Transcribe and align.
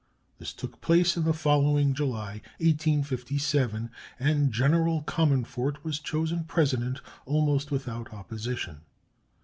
This 0.39 0.51
took 0.51 0.81
place 0.81 1.15
in 1.15 1.25
the 1.25 1.31
following 1.33 1.93
July 1.93 2.41
(1857), 2.57 3.91
and 4.19 4.51
General 4.51 5.03
Comonfort 5.03 5.83
was 5.85 5.99
chosen 5.99 6.43
President 6.45 6.99
almost 7.27 7.69
without 7.69 8.11
opposition. 8.11 8.81